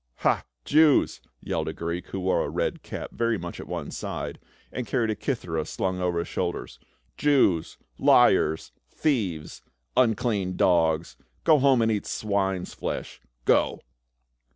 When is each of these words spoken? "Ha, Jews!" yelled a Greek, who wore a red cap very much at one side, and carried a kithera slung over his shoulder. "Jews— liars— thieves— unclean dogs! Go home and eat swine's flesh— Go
"Ha, 0.25 0.43
Jews!" 0.65 1.21
yelled 1.45 1.67
a 1.67 1.73
Greek, 1.73 2.07
who 2.07 2.19
wore 2.21 2.43
a 2.43 2.49
red 2.49 2.81
cap 2.81 3.11
very 3.11 3.37
much 3.37 3.59
at 3.59 3.67
one 3.67 3.91
side, 3.91 4.39
and 4.71 4.87
carried 4.87 5.11
a 5.11 5.15
kithera 5.15 5.63
slung 5.63 6.01
over 6.01 6.17
his 6.17 6.27
shoulder. 6.27 6.65
"Jews— 7.17 7.77
liars— 7.99 8.71
thieves— 8.89 9.61
unclean 9.95 10.55
dogs! 10.55 11.17
Go 11.43 11.59
home 11.59 11.83
and 11.83 11.91
eat 11.91 12.07
swine's 12.07 12.73
flesh— 12.73 13.21
Go 13.45 13.79